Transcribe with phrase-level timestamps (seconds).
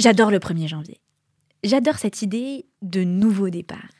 [0.00, 0.98] J'adore le 1er janvier.
[1.62, 3.90] J'adore cette idée de nouveau départ.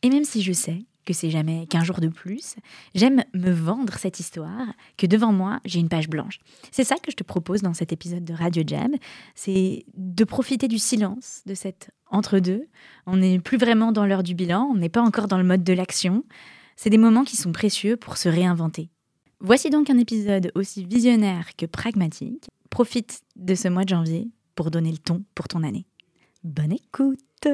[0.00, 2.56] Et même si je sais que c'est jamais qu'un jour de plus,
[2.94, 6.38] j'aime me vendre cette histoire que devant moi, j'ai une page blanche.
[6.70, 8.92] C'est ça que je te propose dans cet épisode de Radio Jam,
[9.34, 12.66] c'est de profiter du silence, de cet entre-deux.
[13.04, 15.62] On n'est plus vraiment dans l'heure du bilan, on n'est pas encore dans le mode
[15.62, 16.24] de l'action.
[16.76, 18.88] C'est des moments qui sont précieux pour se réinventer.
[19.40, 22.46] Voici donc un épisode aussi visionnaire que pragmatique.
[22.70, 25.86] Profite de ce mois de janvier pour donner le ton pour ton année.
[26.44, 27.18] Bonne écoute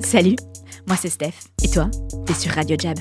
[0.00, 0.36] Salut,
[0.86, 1.48] moi c'est Steph.
[1.62, 1.90] Et toi,
[2.26, 2.98] t'es sur Radio Jab.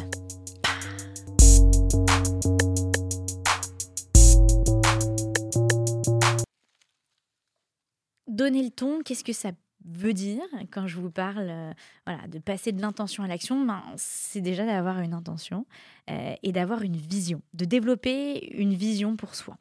[8.28, 9.52] Donner le ton, qu'est-ce que ça
[9.86, 11.72] veut dire quand je vous parle euh,
[12.06, 13.66] voilà, de passer de l'intention à l'action?
[13.66, 15.66] Ben, C'est déjà d'avoir une intention
[16.10, 19.58] euh, et d'avoir une vision, de développer une vision pour soi.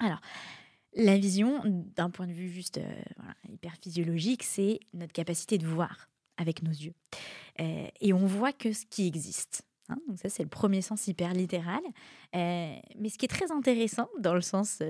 [0.00, 0.20] Alors,
[0.94, 3.02] la vision, d'un point de vue juste euh,
[3.48, 6.94] hyper physiologique, c'est notre capacité de voir avec nos yeux.
[7.60, 9.62] Euh, et on voit que ce qui existe.
[9.88, 9.98] Hein.
[10.08, 11.80] donc ça, c'est le premier sens hyper littéral.
[12.34, 14.82] Euh, mais ce qui est très intéressant dans le sens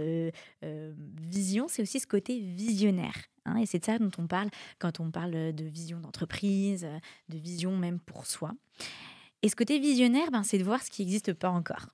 [0.62, 3.16] vision, c'est aussi ce côté visionnaire.
[3.46, 3.56] Hein.
[3.56, 6.86] et c'est de ça dont on parle quand on parle de vision d'entreprise,
[7.30, 8.52] de vision même pour soi.
[9.42, 11.86] Et ce côté visionnaire, ben, c'est de voir ce qui n'existe pas encore.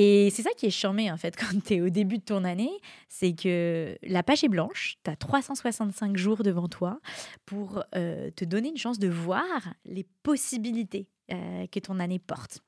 [0.00, 2.44] Et c'est ça qui est charmé en fait quand tu es au début de ton
[2.44, 2.70] année,
[3.08, 7.00] c'est que la page est blanche, tu as 365 jours devant toi
[7.44, 12.60] pour euh, te donner une chance de voir les possibilités euh, que ton année porte.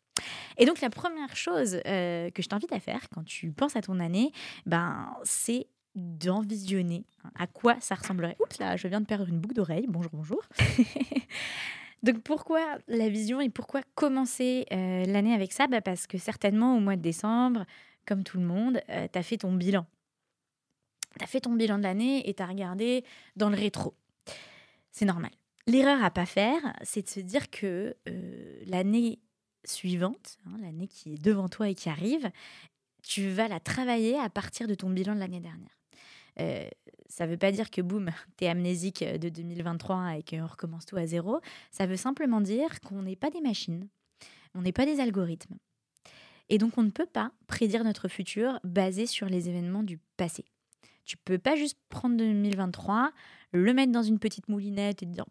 [0.58, 3.80] Et donc la première chose euh, que je t'invite à faire quand tu penses à
[3.80, 4.32] ton année,
[4.66, 7.04] ben, c'est d'envisionner
[7.38, 8.36] à quoi ça ressemblerait.
[8.40, 9.86] Oups là, je viens de perdre une boucle d'oreille.
[9.88, 10.42] Bonjour, bonjour.
[12.02, 15.66] Donc pourquoi la vision et pourquoi commencer euh, l'année avec ça?
[15.66, 17.64] Bah Parce que certainement au mois de décembre,
[18.06, 19.86] comme tout le monde, euh, tu as fait ton bilan.
[21.18, 23.04] Tu as fait ton bilan de l'année et tu as regardé
[23.36, 23.94] dans le rétro.
[24.92, 25.30] C'est normal.
[25.66, 29.20] L'erreur à pas faire, c'est de se dire que euh, l'année
[29.64, 32.30] suivante, hein, l'année qui est devant toi et qui arrive,
[33.02, 35.79] tu vas la travailler à partir de ton bilan de l'année dernière.
[36.40, 36.68] Euh,
[37.08, 40.86] ça ne veut pas dire que boum, tu es amnésique de 2023 et qu'on recommence
[40.86, 41.40] tout à zéro.
[41.70, 43.88] Ça veut simplement dire qu'on n'est pas des machines,
[44.54, 45.56] on n'est pas des algorithmes.
[46.48, 50.44] Et donc on ne peut pas prédire notre futur basé sur les événements du passé.
[51.04, 53.12] Tu peux pas juste prendre 2023,
[53.52, 55.26] le mettre dans une petite moulinette et te dire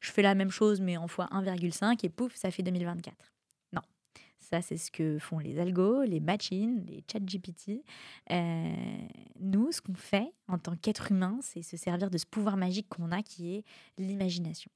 [0.00, 3.33] je fais la même chose mais en fois 1,5 et pouf, ça fait 2024.
[4.50, 7.82] Ça, c'est ce que font les algos, les machines, les chat GPT.
[8.30, 8.74] Euh,
[9.40, 12.86] nous, ce qu'on fait en tant qu'être humain, c'est se servir de ce pouvoir magique
[12.90, 13.64] qu'on a qui est
[13.96, 14.70] l'imagination.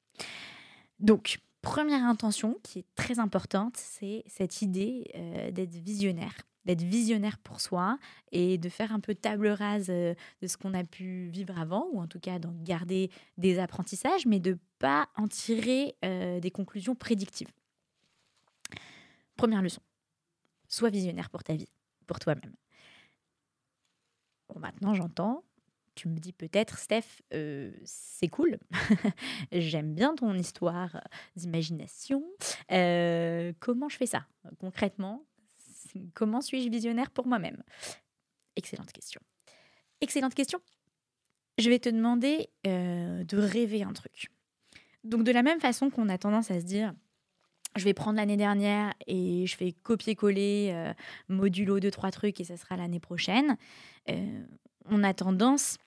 [1.01, 6.35] Donc, première intention qui est très importante, c'est cette idée euh, d'être visionnaire
[6.65, 7.99] d'être visionnaire pour soi
[8.31, 10.13] et de faire un peu table rase euh,
[10.43, 14.27] de ce qu'on a pu vivre avant, ou en tout cas d'en garder des apprentissages,
[14.27, 17.49] mais de pas en tirer des conclusions prédictives.
[19.39, 19.81] Première leçon,
[20.67, 21.71] sois visionnaire pour ta vie,
[22.09, 22.53] pour toi-même.
[24.49, 25.45] Bon, maintenant j'entends,
[25.95, 28.59] tu me dis peut-être, Steph, euh, c'est cool,
[29.53, 31.01] j'aime bien ton histoire
[31.37, 32.25] d'imagination.
[32.73, 34.27] Euh, comment je fais ça
[34.59, 35.25] concrètement?
[36.15, 37.63] Comment suis-je visionnaire pour moi-même?
[38.57, 39.21] Excellente question.
[40.01, 40.59] Excellente question.
[41.59, 44.33] Je vais te demander euh, de rêver un truc.
[45.05, 46.93] Donc de la même façon qu'on a tendance à se dire,
[47.77, 50.93] je vais prendre l'année dernière et je fais copier-coller, euh,
[51.29, 53.57] modulo deux, trois trucs et ça sera l'année prochaine.
[54.11, 54.43] Euh,
[54.87, 55.79] on a tendance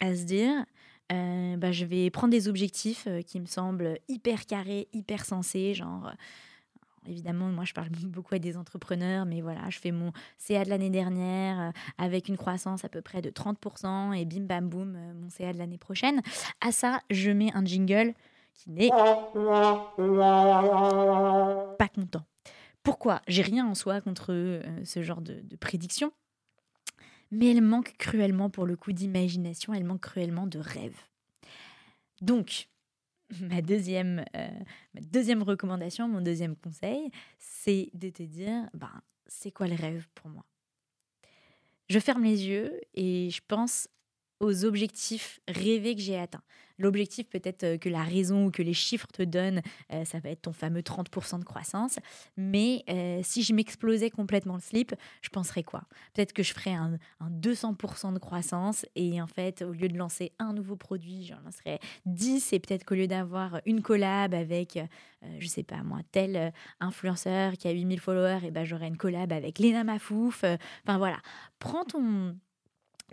[0.00, 0.64] à se dire,
[1.12, 6.12] euh, bah, je vais prendre des objectifs qui me semblent hyper carrés, hyper sensés, genre...
[7.08, 10.70] Évidemment, moi, je parle beaucoup à des entrepreneurs, mais voilà, je fais mon CA de
[10.70, 15.30] l'année dernière avec une croissance à peu près de 30% et bim, bam, boum, mon
[15.30, 16.20] CA de l'année prochaine.
[16.60, 18.12] À ça, je mets un jingle
[18.56, 19.88] qui n'est pas
[21.94, 22.24] content.
[22.82, 23.22] Pourquoi?
[23.26, 26.12] J'ai rien en soi contre euh, ce genre de, prédiction,
[27.30, 30.96] mais elle manque cruellement pour le coup d'imagination, elle manque cruellement de rêve.
[32.20, 32.68] Donc,
[33.40, 34.48] ma deuxième, euh,
[34.94, 40.06] ma deuxième recommandation, mon deuxième conseil, c'est de te dire, ben, c'est quoi le rêve
[40.14, 40.44] pour moi?
[41.88, 43.88] Je ferme les yeux et je pense
[44.40, 46.42] aux objectifs rêvés que j'ai atteints.
[46.78, 49.62] L'objectif peut-être euh, que la raison ou que les chiffres te donnent,
[49.92, 51.98] euh, ça va être ton fameux 30% de croissance.
[52.36, 55.84] Mais euh, si je m'explosais complètement le slip, je penserais quoi?
[56.14, 60.32] Peut-être que je ferais un, 200% de croissance et en fait, au lieu de lancer
[60.38, 64.78] un nouveau produit, j'en lancerais 10 et peut-être qu'au lieu d'avoir une collab avec,
[65.38, 69.32] je sais pas moi, tel influenceur qui a 8000 followers, et ben j'aurais une collab
[69.32, 70.44] avec Lena Mafouf.
[70.84, 71.18] Enfin voilà,
[71.58, 72.36] prends ton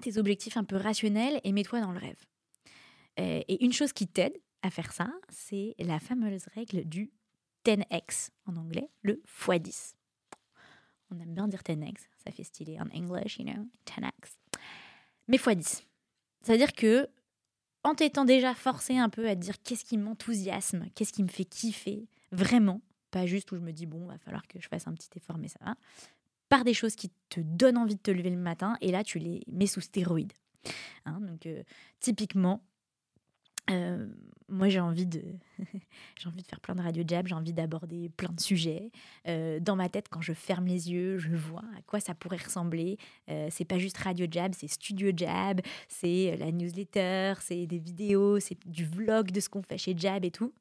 [0.01, 2.23] tes objectifs un peu rationnels et mets-toi dans le rêve.
[3.19, 7.11] Euh, et une chose qui t'aide à faire ça, c'est la fameuse règle du
[7.65, 9.93] 10x en anglais, le x10.
[11.11, 14.37] On aime bien dire 10x, ça fait stylé en English, you know, 10x.
[15.27, 15.83] Mais x10.
[16.41, 17.07] C'est-à-dire que
[17.83, 21.27] en t'étant déjà forcé un peu à te dire qu'est-ce qui m'enthousiasme, qu'est-ce qui me
[21.27, 22.81] fait kiffer, vraiment,
[23.11, 25.37] pas juste où je me dis bon, va falloir que je fasse un petit effort,
[25.37, 25.75] mais ça va,
[26.53, 29.17] par des choses qui te donnent envie de te lever le matin, et là tu
[29.17, 30.33] les mets sous stéroïdes.
[31.03, 31.63] Hein, donc euh,
[31.99, 32.63] typiquement,
[33.71, 34.07] euh,
[34.49, 35.23] moi, j'ai envie de,
[36.19, 38.91] j'ai envie de faire plein de radio jab, j'ai envie d'aborder plein de sujets.
[39.27, 42.37] Euh, dans ma tête, quand je ferme les yeux, je vois à quoi ça pourrait
[42.37, 42.99] ressembler.
[43.49, 48.59] C'est pas juste radio jab, c'est studio jab, c'est la newsletter, c'est des vidéos, c'est
[48.67, 50.53] du vlog de ce qu'on fait chez Jab et tout.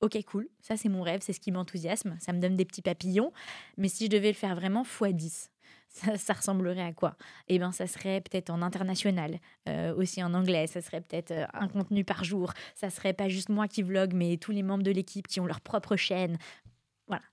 [0.00, 2.82] Ok, cool, ça c'est mon rêve, c'est ce qui m'enthousiasme, ça me donne des petits
[2.82, 3.32] papillons.
[3.76, 5.50] Mais si je devais le faire vraiment x 10,
[6.16, 7.16] ça, ressemblerait à quoi?
[7.48, 10.66] Eh bien, ça serait peut-être en international, euh, aussi en anglais.
[10.66, 12.52] Ça serait peut-être euh, un contenu par jour.
[12.74, 15.46] Ça serait pas juste moi qui vlog, mais tous les membres de l'équipe qui ont
[15.46, 16.38] leur propre chaîne.
[17.06, 17.24] Voilà.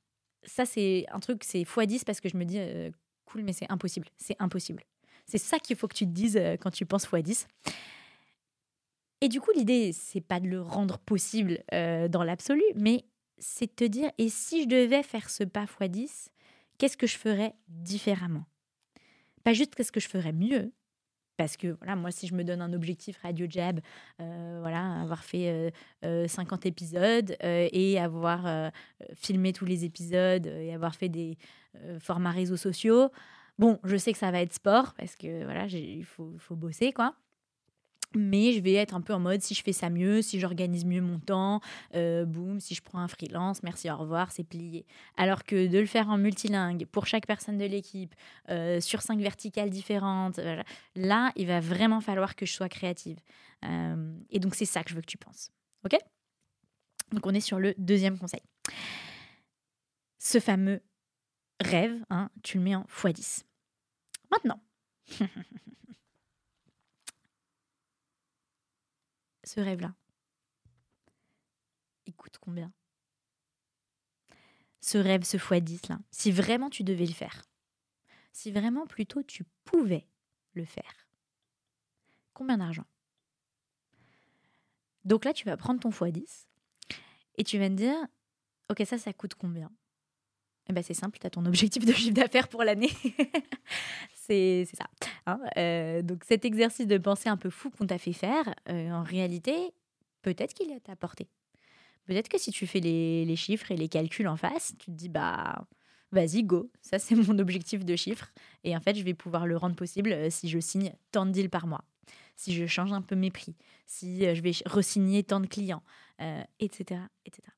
[0.44, 2.90] Ça, c'est un truc, c'est x10 parce que je me dis, euh,
[3.26, 4.08] cool, mais c'est impossible.
[4.18, 4.84] C'est impossible.
[5.28, 7.46] C'est ça qu'il faut que tu te dises quand tu penses x10.
[9.22, 13.06] Et du coup, l'idée, c'est pas de le rendre possible dans l'absolu, mais
[13.38, 16.28] c'est de te dire, et si je devais faire ce pas x10,
[16.78, 18.46] qu'est-ce que je ferais différemment?
[19.44, 20.72] Pas juste qu'est-ce que je ferais mieux,
[21.38, 23.80] parce que voilà, moi, si je me donne un objectif Radio Jab,
[24.22, 25.74] euh, voilà, avoir fait
[26.04, 28.72] 50 euh, euh, épisodes et avoir
[29.16, 31.38] filmé tous les épisodes et avoir fait des
[32.00, 33.10] formats réseaux sociaux,
[33.60, 37.16] bon, je sais que ça va être sport parce que voilà, il faut bosser quoi
[38.16, 40.86] mais je vais être un peu en mode si je fais ça mieux, si j'organise
[40.86, 41.62] mieux mon temps,
[41.96, 44.86] euh, boum, si je prends un freelance, merci, au revoir, c'est plié.
[45.18, 48.14] Alors que de le faire en multilingue pour chaque personne de l'équipe,
[48.50, 50.40] euh, sur cinq verticales différentes,
[50.96, 53.20] là, il va vraiment falloir que je sois créative.
[53.66, 55.52] Euh, et donc, c'est ça que je veux que tu penses.
[55.86, 55.98] OK?
[57.12, 58.42] Donc, on est sur le deuxième conseil.
[60.20, 60.82] Ce fameux
[61.62, 63.44] rêve, hein, tu le mets en x10.
[64.32, 64.62] Maintenant.
[69.46, 69.94] ce rêve-là.
[72.06, 72.72] Il coûte combien?
[74.82, 77.44] Ce rêve, ce x10 là, si vraiment tu devais le faire,
[78.32, 80.08] si vraiment plutôt tu pouvais
[80.54, 81.08] le faire,
[82.34, 82.86] combien d'argent?
[85.04, 86.46] Donc là, tu vas prendre ton x10
[87.38, 87.98] et tu vas me dire,
[88.70, 89.72] ok, ça, ça coûte combien?
[90.68, 92.90] Eh ben c'est simple, tu as ton objectif de chiffre d'affaires pour l'année.
[94.14, 94.86] c'est ça.
[95.28, 95.40] Hein.
[95.58, 99.04] Euh, donc cet exercice de pensée un peu fou qu'on t'a fait faire, euh, en
[99.04, 99.56] réalité,
[100.24, 101.28] peut-être qu'il est à ta portée.
[102.06, 104.92] Peut-être que si tu fais les, les, chiffres et les calculs en face, tu te
[104.92, 105.68] dis, bah,
[106.12, 108.32] vas-y, go, ça c'est mon objectif de chiffre.
[108.64, 111.32] Et en fait, je vais pouvoir le rendre possible euh, si je signe tant de
[111.32, 111.84] deals par mois,
[112.36, 115.84] si je change un peu mes prix, si je vais resigner tant de clients,
[116.60, 117.55] etc., etc.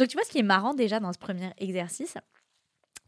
[0.00, 2.16] Donc tu vois, ce qui est marrant déjà dans ce premier exercice,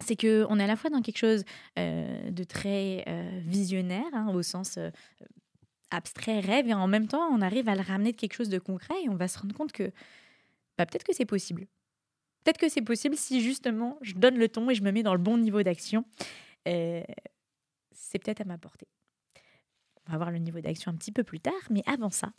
[0.00, 1.42] c'est qu'on est à la fois dans quelque chose
[1.78, 4.90] euh, de très euh, visionnaire, hein, au sens euh,
[5.90, 8.58] abstrait, rêve, et en même temps, on arrive à le ramener de quelque chose de
[8.58, 9.90] concret et on va se rendre compte que
[10.76, 11.66] bah, peut-être que c'est possible.
[12.44, 15.14] Peut-être que c'est possible si justement je donne le ton et je me mets dans
[15.14, 16.04] le bon niveau d'action.
[16.66, 18.88] c'est peut-être à ma portée.
[20.06, 22.34] On va voir le niveau d'action un petit peu plus tard, mais avant ça,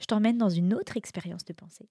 [0.00, 1.90] je t'emmène dans une autre expérience de pensée.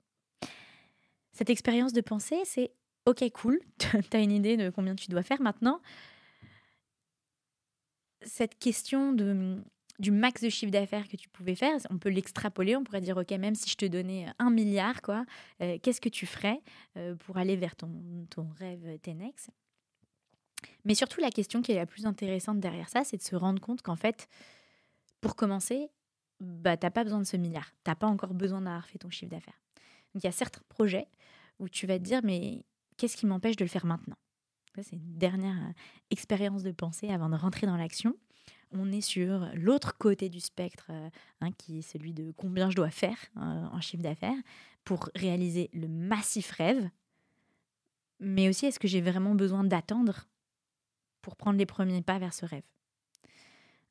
[1.33, 2.71] Cette expérience de pensée, c'est
[3.05, 5.81] ok, cool, tu as une idée de combien tu dois faire maintenant.
[8.21, 9.57] Cette question de,
[9.99, 13.17] du max de chiffre d'affaires que tu pouvais faire, on peut l'extrapoler, on pourrait dire,
[13.17, 15.25] ok, même si je te donnais un milliard, quoi,
[15.61, 16.61] euh, qu'est-ce que tu ferais
[16.97, 17.89] euh, pour aller vers ton,
[18.29, 19.49] ton rêve Tenex
[20.85, 23.59] Mais surtout, la question qui est la plus intéressante derrière ça, c'est de se rendre
[23.59, 24.29] compte qu'en fait,
[25.19, 25.89] pour commencer,
[26.39, 27.71] bah, tu n'as pas besoin de ce milliard.
[27.83, 29.59] Tu n'as pas encore besoin d'avoir fait ton chiffre d'affaires.
[30.15, 31.07] Il y a certains projets
[31.63, 32.65] où tu vas te dire, mais
[32.97, 34.17] qu'est-ce qui m'empêche de le faire maintenant?
[34.81, 35.73] C'est une dernière euh,
[36.09, 38.15] expérience de pensée avant de rentrer dans l'action.
[38.71, 41.09] On est sur l'autre côté du spectre, euh,
[41.41, 44.37] hein, qui est celui de combien je dois faire euh, en chiffre d'affaires
[44.83, 46.89] pour réaliser le massif rêve.
[48.19, 50.27] Mais aussi, est-ce que j'ai vraiment besoin d'attendre
[51.21, 52.63] pour prendre les premiers pas vers ce rêve?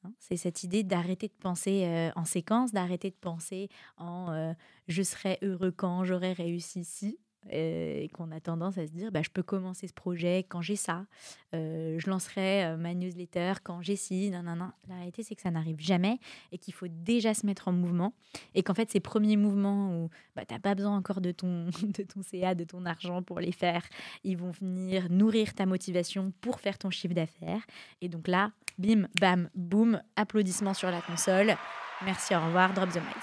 [0.02, 4.54] Hein, c'est cette idée d'arrêter de penser en séquence, d'arrêter de penser en
[4.88, 7.18] je serai heureux quand j'aurai réussi si,
[7.50, 10.76] et qu'on a tendance à se dire bah, je peux commencer ce projet quand j'ai
[10.76, 11.06] ça,
[11.54, 14.70] euh, je lancerai euh, ma newsletter quand j'ai ci, non, non, non.
[14.88, 16.18] La réalité, c'est que ça n'arrive jamais
[16.52, 18.14] et qu'il faut déjà se mettre en mouvement
[18.54, 21.66] et qu'en fait, ces premiers mouvements où bah, tu n'as pas besoin encore de ton,
[21.82, 23.82] de ton CA, de ton argent pour les faire,
[24.24, 27.66] ils vont venir nourrir ta motivation pour faire ton chiffre d'affaires.
[28.00, 31.56] Et donc là, Bim, bam, boum, applaudissements sur la console.
[32.04, 33.22] Merci, au revoir, drop the mic.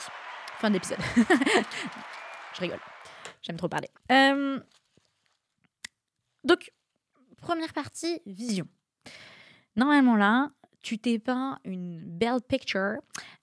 [0.60, 1.00] Fin d'épisode.
[2.56, 2.80] Je rigole.
[3.42, 3.90] J'aime trop parler.
[4.12, 4.60] Euh,
[6.44, 6.72] donc,
[7.38, 8.68] première partie, vision.
[9.76, 12.98] Normalement là, tu t'es peint une belle picture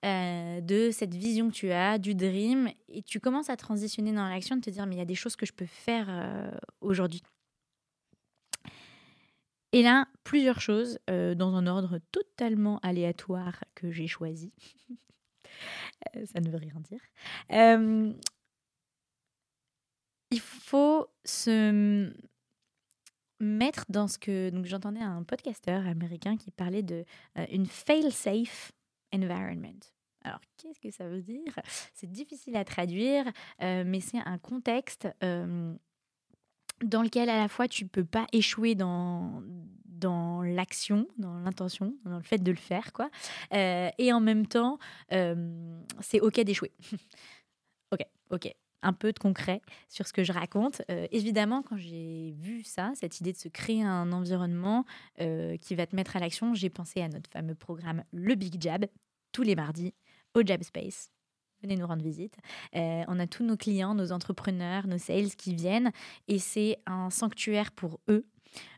[0.04, 4.28] euh, de cette vision que tu as, du dream, et tu commences à transitionner dans
[4.28, 6.50] l'action, de te dire, mais il y a des choses que je peux faire euh,
[6.80, 7.22] aujourd'hui.
[9.72, 14.52] Et là, plusieurs choses dans un ordre totalement aléatoire que j'ai choisi.
[16.24, 17.00] Ça ne veut rien dire.
[20.30, 22.12] Il faut se
[23.40, 27.04] mettre dans ce que donc j'entendais un podcasteur américain qui parlait de
[27.38, 28.72] euh, une fail-safe
[29.12, 29.80] environment.
[30.24, 31.54] Alors, qu'est-ce que ça veut dire?
[31.94, 33.26] C'est difficile à traduire,
[33.62, 35.74] euh, mais c'est un contexte euh,
[36.82, 39.42] dans lequel à la fois tu peux pas échouer dans
[39.84, 43.08] dans l'action, dans l'intention, dans le fait de le faire, quoi.
[43.50, 44.78] et en même temps,
[45.08, 46.70] c'est ok d'échouer.
[47.92, 48.54] ok, ok
[48.86, 50.82] un peu de concret sur ce que je raconte.
[50.90, 54.84] Euh, évidemment, quand j'ai vu ça, cette idée de se créer un environnement
[55.20, 58.62] euh, qui va te mettre à l'action, j'ai pensé à notre fameux programme Le Big
[58.62, 58.86] Jab,
[59.32, 59.92] tous les mardis,
[60.34, 61.10] au Jab Space.
[61.62, 62.36] Venez nous rendre visite.
[62.76, 65.90] Euh, on a tous nos clients, nos entrepreneurs, nos sales qui viennent
[66.28, 68.26] et c'est un sanctuaire pour eux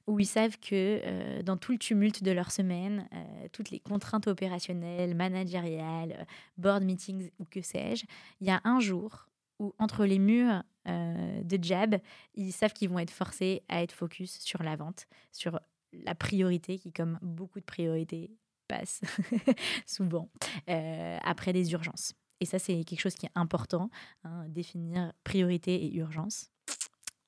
[0.07, 3.07] où ils savent que dans tout le tumulte de leur semaine,
[3.53, 8.07] toutes les contraintes opérationnelles, managériales, board meetings ou que sais-je,
[8.41, 9.28] il y a un jour
[9.59, 11.97] où entre les murs euh, de Jab,
[12.35, 15.61] ils savent qu'ils vont être forcés à être focus sur la vente, sur
[15.93, 18.31] la priorité qui, comme beaucoup de priorités,
[18.69, 19.01] passe
[19.87, 20.31] souvent
[20.69, 22.15] euh, après des urgences.
[22.41, 23.91] Et ça, c'est quelque chose qui est important,
[24.25, 26.51] hein, définir priorité et urgence.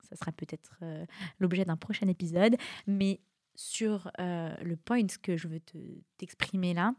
[0.09, 1.05] Ça sera peut-être euh,
[1.39, 2.55] l'objet d'un prochain épisode.
[2.87, 3.19] Mais
[3.55, 5.59] sur le point que je veux
[6.17, 6.95] t'exprimer là,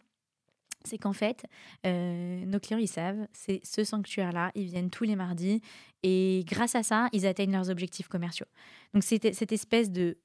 [0.85, 1.45] c'est qu'en fait,
[1.87, 5.61] euh, nos clients, ils savent, c'est ce sanctuaire-là, ils viennent tous les mardis
[6.03, 8.47] et grâce à ça, ils atteignent leurs objectifs commerciaux.
[8.95, 10.17] Donc, c'est cette espèce de,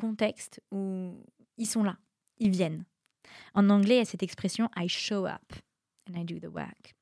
[0.00, 1.14] contexte où
[1.58, 1.96] ils sont là,
[2.38, 2.84] ils viennent.
[3.54, 5.52] En anglais, il y a cette expression I show up
[6.08, 6.96] and I do the work.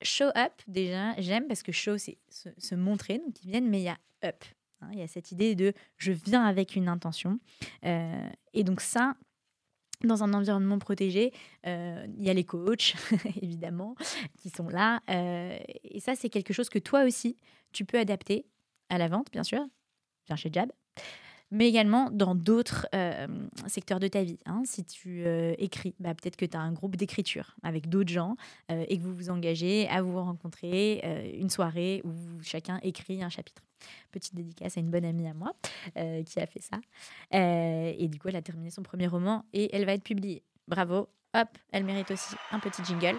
[0.00, 3.84] Show up, déjà, j'aime parce que show, c'est se, montrer, donc ils viennent, mais il
[3.84, 4.44] y a up.
[4.80, 4.88] Hein.
[4.92, 7.38] il y a cette idée de je viens avec une intention.
[7.84, 9.14] Euh, et donc, ça,
[10.06, 11.32] dans un environnement protégé,
[11.66, 12.94] euh, il y a les coachs,
[13.42, 13.94] évidemment,
[14.38, 15.00] qui sont là.
[15.10, 17.36] Euh, et ça, c'est quelque chose que toi aussi,
[17.72, 18.46] tu peux adapter
[18.88, 19.64] à la vente, bien sûr.
[20.26, 20.70] Viens chez Jab
[21.52, 23.26] mais également dans d'autres euh,
[23.66, 24.38] secteurs de ta vie.
[24.46, 24.62] Hein.
[24.64, 28.36] Si tu euh, écris, bah, peut-être que tu as un groupe d'écriture avec d'autres gens
[28.70, 31.02] euh, et que vous vous engagez à vous rencontrer
[31.38, 33.62] une soirée où chacun écrit un chapitre.
[34.12, 35.52] Petite dédicace à une bonne amie à moi
[35.94, 36.80] qui a fait ça.
[37.32, 40.42] et du coup, elle a terminé son premier roman et elle va être publiée.
[40.68, 43.18] Bravo, hop, elle mérite aussi un petit jingle.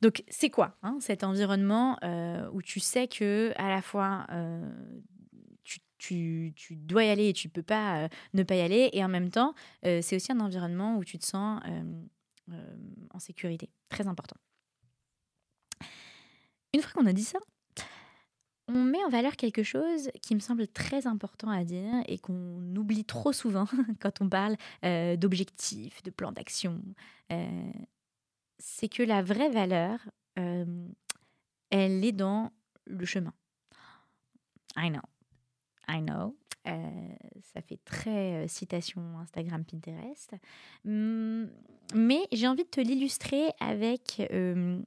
[0.00, 1.98] Donc, c'est quoi hein, cet environnement
[2.52, 4.26] où tu sais que à la fois
[6.02, 8.90] tu, dois y aller et tu peux pas euh, ne pas y aller.
[8.92, 9.54] Et en même temps,
[9.86, 12.76] euh, c'est aussi un environnement où tu te sens euh,
[13.10, 13.70] en sécurité.
[13.88, 14.36] Très important.
[16.74, 17.38] Une fois qu'on a dit ça,
[18.68, 22.74] on met en valeur quelque chose qui me semble très important à dire et qu'on
[22.76, 23.66] oublie trop souvent
[24.00, 24.56] quand on parle
[25.18, 26.80] d'objectifs, de plans d'action.
[28.58, 29.98] c'est que la vraie valeur,
[30.36, 32.50] elle est dans
[32.86, 33.34] le chemin.
[34.76, 35.11] I know.
[35.92, 36.36] I know.
[36.68, 37.14] Euh,
[37.52, 40.34] ça fait très euh, citation Instagram Pinterest.
[40.86, 41.50] Hum,
[41.94, 44.80] mais j'ai envie de te l'illustrer avec euh,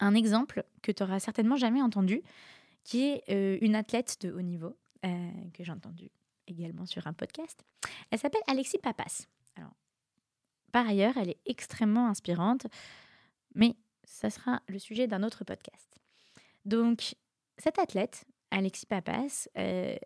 [0.00, 2.22] un exemple que tu n'auras certainement jamais entendu,
[2.84, 6.10] qui est une athlète de haut niveau, que j'ai entendu
[6.46, 7.64] également sur un podcast.
[8.10, 9.26] Elle s'appelle Alexis Papas.
[9.56, 9.72] Alors,
[10.72, 12.66] par ailleurs, elle est extrêmement inspirante,
[13.54, 15.98] mais ça sera le sujet d'un autre podcast.
[16.66, 17.14] Donc,
[17.56, 19.96] cette athlète, Alexis Papas, euh,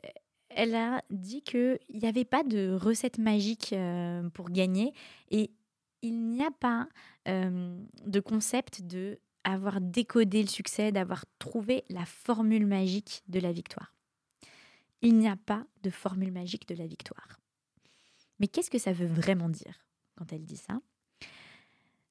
[0.50, 4.92] elle a dit qu'il n'y avait pas de recette magique euh, pour gagner
[5.30, 5.50] et
[6.02, 6.88] il n'y a pas
[7.28, 13.52] euh, de concept de avoir décodé le succès, d'avoir trouvé la formule magique de la
[13.52, 13.94] victoire.
[15.00, 17.38] Il n'y a pas de formule magique de la victoire.
[18.40, 20.80] Mais qu'est-ce que ça veut vraiment dire quand elle dit ça?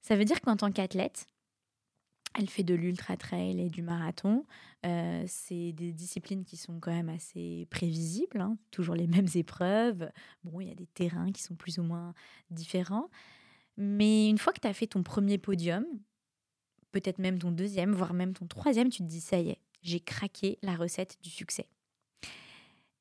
[0.01, 1.27] Ça veut dire qu'en tant qu'athlète,
[2.37, 4.45] elle fait de l'ultra-trail et du marathon.
[4.85, 8.57] Euh, c'est des disciplines qui sont quand même assez prévisibles, hein.
[8.69, 10.09] toujours les mêmes épreuves.
[10.43, 12.13] Bon, il y a des terrains qui sont plus ou moins
[12.51, 13.09] différents.
[13.75, 15.85] Mais une fois que tu as fait ton premier podium,
[16.91, 19.99] peut-être même ton deuxième, voire même ton troisième, tu te dis, ça y est, j'ai
[19.99, 21.67] craqué la recette du succès.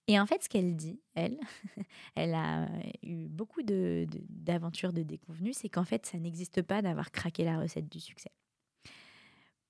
[0.08, 1.38] Et en fait, ce qu'elle dit, elle,
[2.14, 2.68] elle a
[3.02, 7.58] eu beaucoup d'aventures de, de, déconvenues, c'est qu'en fait, ça n'existe pas d'avoir craqué la
[7.58, 8.30] recette du succès.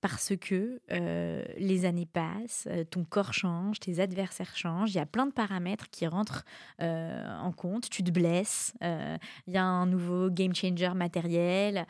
[0.08, 5.00] Parce que euh, les années passent, euh, ton corps change, tes adversaires changent, il y
[5.00, 6.44] a plein de paramètres qui rentrent
[6.80, 11.88] euh, en compte, tu te blesses, il y a un nouveau game changer matériel,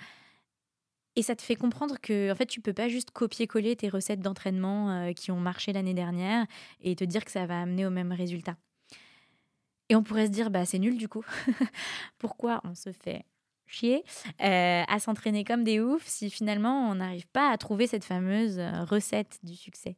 [1.15, 4.21] et ça te fait comprendre que en fait, tu peux pas juste copier-coller tes recettes
[4.21, 6.47] d'entraînement qui ont marché l'année dernière
[6.81, 8.57] et te dire que ça va amener au même résultat.
[9.91, 11.25] Et on pourrait se dire, bah, c'est nul du coup.
[12.19, 13.27] Pourquoi on se fait
[13.67, 14.05] chier
[14.43, 18.59] euh, à s'entraîner comme des oufs si finalement on n'arrive pas à trouver cette fameuse
[18.59, 19.97] euh, recette du succès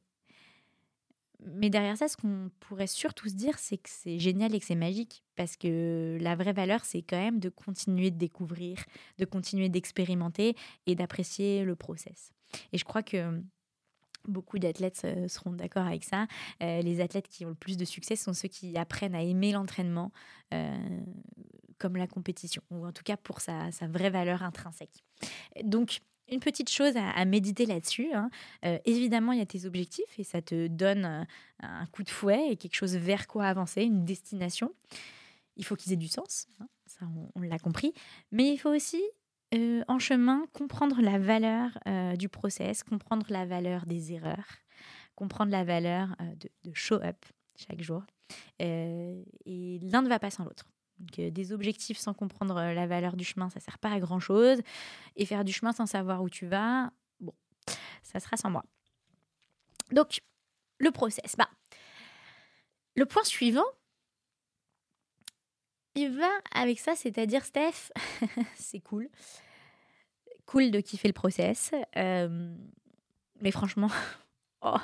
[1.41, 4.67] mais derrière ça, ce qu'on pourrait surtout se dire, c'est que c'est génial et que
[4.67, 5.23] c'est magique.
[5.37, 8.79] Parce que la vraie valeur, c'est quand même de continuer de découvrir,
[9.19, 10.57] de continuer d'expérimenter
[10.87, 12.33] et d'apprécier le process.
[12.73, 13.41] Et je crois que
[14.27, 16.27] beaucoup d'athlètes seront d'accord avec ça.
[16.63, 19.53] Euh, les athlètes qui ont le plus de succès sont ceux qui apprennent à aimer
[19.53, 20.13] l'entraînement
[20.53, 20.77] euh,
[21.79, 25.05] comme la compétition, ou en tout cas pour sa, vraie valeur intrinsèque.
[25.63, 28.13] Donc, une petite chose à, méditer là-dessus.
[28.13, 28.31] Hein.
[28.65, 31.25] Euh, évidemment, il y a tes objectifs et ça te donne euh,
[31.61, 34.75] un coup de fouet et quelque chose vers quoi avancer, une destination.
[35.57, 36.69] Il faut qu'ils aient du sens, hein.
[36.87, 37.95] ça on, l'a compris.
[38.31, 39.03] Mais il faut aussi,
[39.55, 41.79] euh, en chemin, comprendre la valeur
[42.19, 44.59] du process, comprendre la valeur des erreurs,
[45.15, 47.25] comprendre la valeur de, de, show up
[47.57, 48.05] chaque jour.
[48.61, 49.25] et
[49.83, 50.67] l'un ne va pas sans l'autre.
[51.19, 54.21] Euh, des objectifs sans comprendre euh, la valeur du chemin, ça sert pas à grand
[54.21, 54.61] chose.
[55.17, 56.91] Et faire du chemin sans savoir où tu vas,
[57.21, 57.35] bon,
[58.03, 58.65] ça sera sans moi.
[59.91, 60.21] Donc,
[60.79, 61.37] le process.
[61.37, 61.49] Bah,
[62.95, 63.65] le point suivant,
[65.95, 67.93] il va avec ça, c'est-à-dire, Steph,
[68.55, 69.09] c'est cool.
[70.47, 71.73] Cool de kiffer le process.
[71.97, 72.55] Euh,
[73.41, 73.91] mais franchement,
[74.63, 74.79] oh,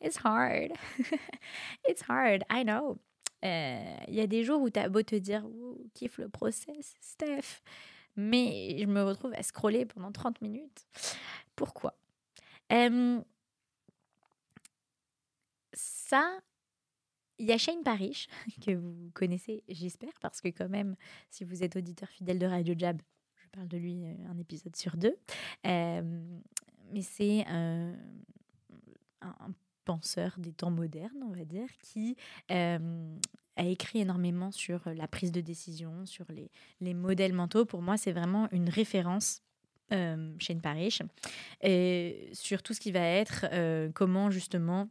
[0.00, 0.72] it's hard.
[1.88, 2.98] it's hard, I know.
[3.44, 5.44] Euh, il y a des jours où tu as beau te dire
[5.94, 7.62] kiffe le process, Steph,
[8.16, 10.86] mais je me retrouve à scroller pendant 30 minutes.
[11.56, 11.94] Pourquoi?
[15.74, 16.40] Ça,
[17.38, 18.28] il y a Shane Parrish,
[18.64, 20.96] que vous connaissez, j'espère, parce que quand même,
[21.30, 23.00] si vous êtes auditeur fidèle de Radio Jab,
[23.36, 25.16] je parle de lui euh, un épisode sur deux.
[25.64, 27.94] mais c'est un,
[29.20, 29.52] un
[29.84, 32.16] penseur des temps modernes, on va dire, qui
[32.48, 32.78] a
[33.64, 37.64] écrit énormément sur la prise de décision, sur les, les modèles mentaux.
[37.64, 39.42] Pour moi, c'est vraiment une référence.
[39.92, 41.02] Euh, Shane Parrish,
[42.32, 43.44] sur tout ce qui va être
[43.92, 44.88] comment justement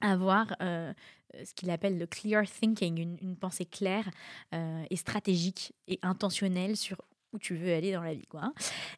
[0.00, 4.10] avoir ce qu'il appelle le clear thinking, une, une pensée claire
[4.52, 8.26] et stratégique et intentionnelle sur où tu veux aller dans la vie.
[8.26, 8.52] Quoi.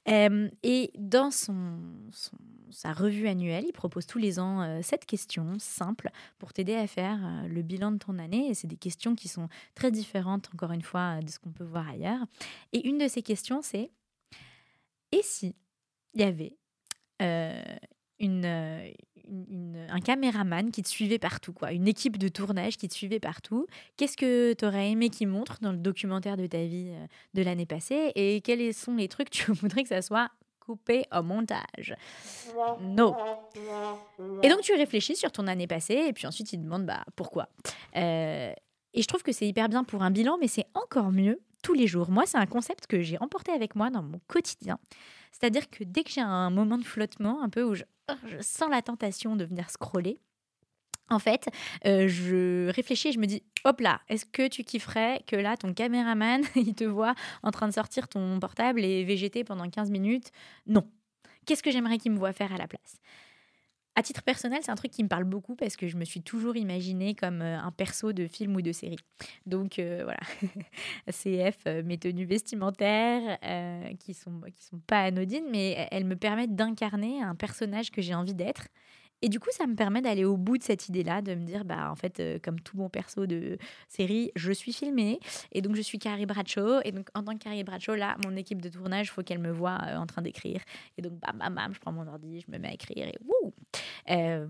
[0.07, 0.51] Hein.
[0.62, 1.79] et dans son,
[2.73, 6.87] sa revue annuelle, il propose tous les ans euh, sept questions simples pour t'aider à
[6.87, 8.49] faire euh, le bilan de ton année.
[8.49, 11.64] Et c'est des questions qui sont très différentes, encore une fois, de ce qu'on peut
[11.64, 12.25] voir ailleurs.
[12.73, 13.90] Et une de ces questions, c'est
[15.12, 15.55] et si
[16.14, 16.57] il y avait
[17.21, 17.62] euh,
[19.88, 23.66] un caméraman qui te suivait partout, quoi, une équipe de tournage qui te suivait partout.
[23.97, 27.42] Qu'est-ce que tu aurais aimé qu'il montre dans le documentaire de ta vie euh, de
[27.42, 31.23] l'année passée et quels sont les trucs que tu voudrais que ça soit coupé au
[31.23, 31.95] montage?
[32.81, 33.16] Non.
[34.42, 37.49] Et donc tu réfléchis sur ton année passée et puis ensuite il demande bah, pourquoi?
[37.97, 38.53] Euh,
[38.95, 41.75] et je trouve que c'est hyper bien pour un bilan, mais c'est encore mieux tous
[41.75, 42.11] les jours.
[42.11, 44.79] Moi, c'est un concept que j'ai emporté avec moi dans mon quotidien.
[45.31, 47.85] C'est-à-dire que dès que j'ai un moment de flottement, un peu où je,
[48.25, 50.18] oh, sens la tentation de venir scroller,
[51.12, 51.48] en fait,
[51.87, 55.57] euh, je réfléchis et je me dis, hop là, est-ce que tu kifferais que là,
[55.57, 59.90] ton caméraman, il te voit en train de sortir ton portable et végéter pendant 15
[59.90, 60.31] minutes?
[60.66, 60.88] Non.
[61.44, 63.01] Qu'est-ce que j'aimerais qu'il me voit faire à la place?
[63.94, 66.22] À titre personnel, c'est un truc qui me parle beaucoup parce que je me suis
[66.22, 68.98] toujours imaginée comme euh, un perso de film ou de série.
[69.44, 70.20] Donc euh, voilà,
[71.11, 73.38] CF, euh, mes tenues vestimentaires
[73.98, 78.14] qui sont qui sont pas anodines, mais elles me permettent d'incarner un personnage que j'ai
[78.14, 78.68] envie d'être
[79.23, 81.65] et du coup, ça me permet d'aller au bout de cette idée-là, de me dire,
[81.65, 83.57] bah, en fait, euh, comme tout bon perso de
[83.89, 85.21] série, je suis filmée.
[85.53, 86.81] Et donc, je suis Carrie Bradshaw.
[86.85, 89.39] Et donc, en tant que Carrie Bradshaw, là, mon équipe de tournage, il faut qu'elle
[89.39, 90.61] me voit euh, en train d'écrire.
[90.99, 93.15] Et donc, bam, bam, bam, je prends mon ordi, je me mets à écrire et
[93.25, 93.55] wouh
[94.11, 94.49] euh,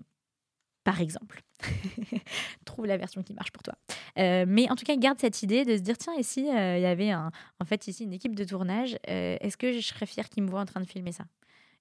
[0.84, 1.42] par exemple.
[2.64, 3.74] Trouve la version qui marche pour toi.
[4.16, 7.10] mais en tout cas, garde cette idée de se dire tiens, ici, il y avait
[7.10, 7.30] un,
[7.60, 8.98] en fait ici une équipe de tournage.
[9.04, 11.24] Est-ce que je serais fière qu'ils me voient en train de filmer ça?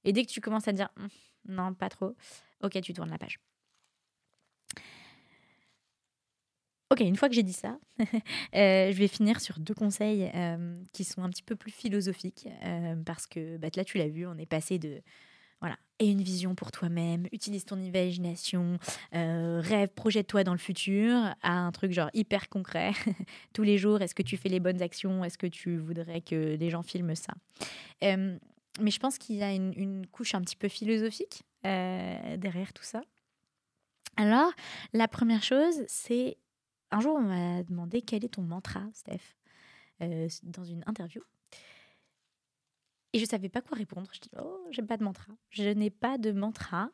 [0.03, 1.07] Et dès que tu commences à dire hum,
[1.47, 2.15] non, pas trop,
[2.63, 3.39] Ok, tu tournes la page.
[6.91, 10.83] Ok, une fois que j'ai dit ça, euh, je vais finir sur deux conseils euh,
[10.91, 14.27] qui sont un petit peu plus philosophiques euh, parce que bah, là, tu l'as vu,
[14.27, 15.01] on est passé de
[15.61, 15.77] Voilà.
[15.99, 18.77] Et une vision pour toi-même, utilise ton imagination,
[19.13, 22.91] rêve, projette-toi dans le futur à un truc genre hyper concret.
[23.53, 25.23] Tous les jours, est-ce que tu fais les bonnes actions?
[25.23, 27.33] Est-ce que tu voudrais que les gens filment ça?
[28.79, 32.83] Mais je pense qu'il y a une, couche un petit peu philosophique euh, derrière tout
[32.83, 33.01] ça.
[34.17, 34.51] Alors,
[34.93, 36.37] la première chose, c'est
[36.91, 39.35] un jour, on m'a demandé quel est ton mantra, Steph,
[40.43, 41.21] dans une interview.
[43.13, 44.09] Et je ne savais pas quoi répondre.
[44.13, 45.33] Je dis, oh, j'ai pas de mantra.
[45.49, 46.89] Je n'ai pas de mantra.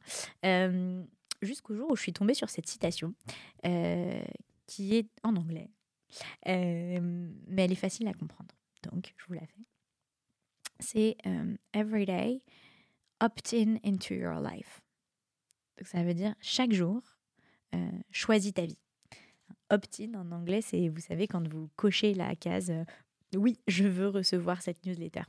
[0.46, 1.04] Euh,
[1.44, 3.14] Jusqu'au jour où je suis tombée sur cette citation,
[3.66, 4.24] euh,
[4.66, 5.70] qui est en anglais.
[6.48, 8.56] Euh, mais elle est facile à comprendre.
[8.82, 9.62] Donc, je vous la fais.
[10.80, 12.42] C'est euh, Every day,
[13.20, 14.82] opt in into your life.
[15.78, 17.02] Donc, ça veut dire chaque jour,
[18.12, 18.80] choisis ta vie.
[19.70, 22.72] Opt-in en anglais, c'est, vous savez, quand vous cochez la case
[23.36, 25.24] oui, je veux recevoir cette newsletter.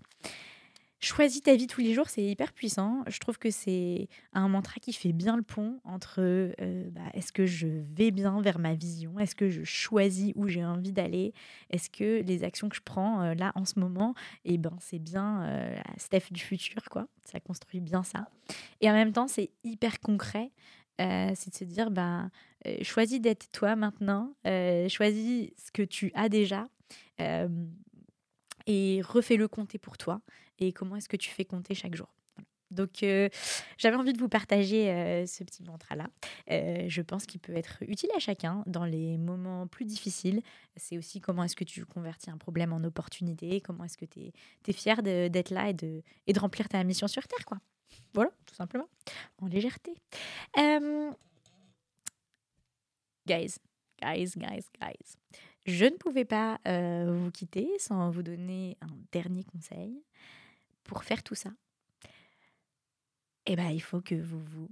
[1.00, 3.04] Choisis ta vie tous les jours, c'est hyper puissant.
[3.06, 7.30] Je trouve que c'est un mantra qui fait bien le pont entre euh, bah, est-ce
[7.32, 9.16] que je vais bien vers ma vision?
[9.20, 11.34] Est-ce que je choisis où j'ai envie d'aller?
[11.70, 14.98] Est-ce que les actions que je prends euh, là en ce moment, eh ben, c'est
[14.98, 17.06] bien euh, la Steph du futur, quoi.
[17.24, 18.28] Ça construit bien ça.
[18.80, 20.50] Et en même temps, c'est hyper concret.
[20.98, 22.28] c'est de se dire, bah,
[22.82, 24.34] choisis d'être toi maintenant,
[24.88, 26.66] choisis ce que tu as déjà
[28.66, 30.20] et refais-le compter pour toi
[30.58, 32.08] et comment est-ce que tu fais compter chaque jour.
[32.70, 33.28] Donc, euh,
[33.78, 36.08] j'avais envie de vous partager euh, ce petit mantra-là.
[36.50, 40.42] Euh, je pense qu'il peut être utile à chacun dans les moments plus difficiles.
[40.76, 44.20] C'est aussi comment est-ce que tu convertis un problème en opportunité, comment est-ce que tu
[44.66, 47.44] es, fier d'être là et de, et de remplir ta mission sur Terre.
[47.46, 47.58] quoi.
[48.12, 48.88] Voilà, tout simplement,
[49.40, 49.94] en légèreté.
[53.26, 53.56] guys,
[54.02, 55.16] guys, guys, guys.
[55.66, 60.02] Je ne pouvais pas vous quitter sans vous donner un dernier conseil
[60.88, 61.50] pour faire tout ça,
[63.46, 64.68] eh ben, il faut que vous vous...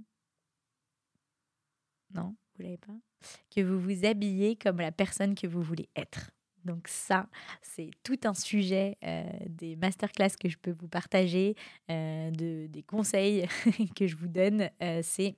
[2.13, 2.97] Non, vous l'avez pas
[3.53, 6.31] Que vous vous habillez comme la personne que vous voulez être.
[6.65, 7.29] Donc ça,
[7.61, 11.55] c'est tout un sujet euh, des masterclass que je peux vous partager,
[11.89, 13.47] euh, de, des conseils
[13.95, 14.69] que je vous donne.
[14.81, 15.35] Euh, c'est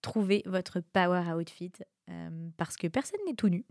[0.00, 1.72] trouver votre power outfit
[2.56, 3.64] parce que personne n'est tout nu.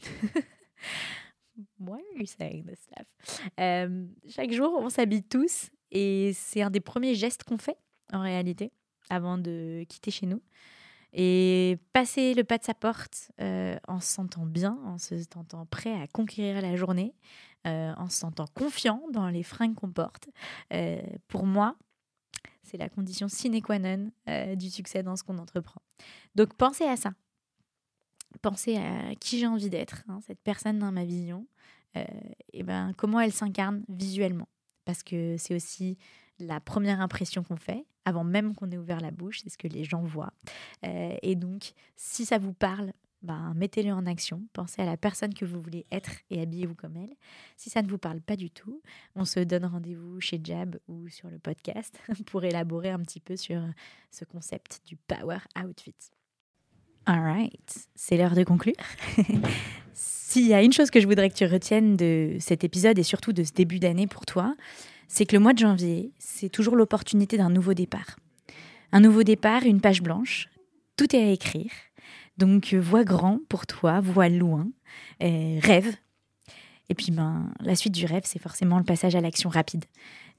[1.80, 3.06] Why are you saying this stuff?
[4.30, 7.78] chaque jour, on s'habille tous et c'est un des premiers gestes qu'on fait,
[8.12, 8.72] en réalité,
[9.10, 10.42] avant de quitter chez nous.
[11.14, 15.66] Et passer le pas de sa porte euh, en se sentant bien, en se sentant
[15.66, 17.14] prêt à conquérir la journée,
[17.68, 20.30] euh, en se sentant confiant dans les fringues qu'on porte,
[20.74, 21.76] euh, pour moi,
[22.64, 24.12] c'est la condition sine qua non
[24.56, 25.82] du succès dans ce qu'on entreprend.
[26.36, 27.12] Donc pensez à ça.
[28.42, 31.46] Pensez à qui j'ai envie d'être, hein, cette personne dans ma vision,
[32.54, 34.48] et ben, comment elle s'incarne visuellement
[34.86, 35.98] parce que c'est aussi
[36.40, 39.68] la première impression qu'on fait, avant même qu'on ait ouvert la bouche, c'est ce que
[39.68, 40.34] les gens voient.
[40.86, 45.34] Euh, et donc, si ça vous parle, ben, mettez-le en action, pensez à la personne
[45.34, 47.16] que vous voulez être et habillez-vous comme elle.
[47.56, 48.82] Si ça ne vous parle pas du tout,
[49.16, 53.36] on se donne rendez-vous chez Jab ou sur le podcast pour élaborer un petit peu
[53.36, 53.62] sur
[54.10, 55.94] ce concept du power outfit.
[57.06, 58.76] Alright, c'est l'heure de conclure.
[59.94, 63.04] S'il y a une chose que je voudrais que tu retiennes de cet épisode et
[63.04, 64.56] surtout de ce début d'année pour toi,
[65.08, 68.18] c'est que le mois de janvier, c'est toujours l'opportunité d'un nouveau départ.
[68.94, 70.48] Un nouveau départ, une page blanche,
[70.96, 71.72] tout est à écrire.
[72.38, 74.68] Donc vois grand pour toi, vois loin,
[75.20, 75.96] rêve.
[76.90, 79.86] Et puis ben, la suite du rêve, c'est forcément le passage à l'action rapide.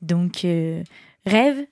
[0.01, 0.83] Donc euh,
[1.27, 1.67] rêve,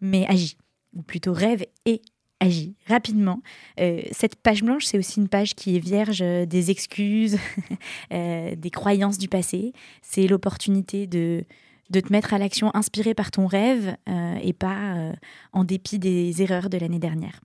[0.00, 0.56] mais agis.
[0.94, 2.02] Ou plutôt rêve et
[2.40, 3.40] agis rapidement.
[3.80, 7.38] Euh, cette page blanche, c'est aussi une page qui est vierge des excuses,
[8.12, 9.72] euh, des croyances du passé.
[10.02, 11.44] C'est l'opportunité de,
[11.90, 15.12] de te mettre à l'action inspiré par ton rêve euh, et pas
[15.52, 17.40] en dépit des erreurs de l'année dernière.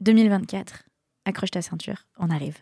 [0.00, 0.84] 2024,
[1.26, 2.56] accroche ta ceinture, on arrive.